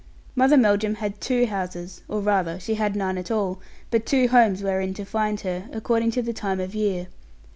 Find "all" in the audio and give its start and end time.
3.29-3.59